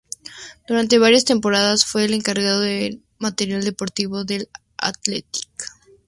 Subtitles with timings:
[0.67, 5.47] Durante varias temporadas fue el encargado del material deportivo del Athletic.